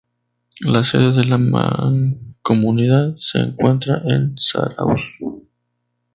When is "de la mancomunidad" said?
1.13-3.15